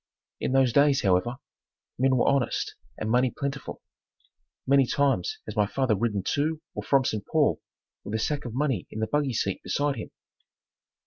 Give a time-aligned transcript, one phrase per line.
[0.39, 1.35] In those days, however,
[1.99, 3.83] men were honest and money plentiful.
[4.65, 7.23] Many times has my father ridden to or from St.
[7.27, 7.61] Paul
[8.03, 10.09] with a sack of money in the buggy seat beside him.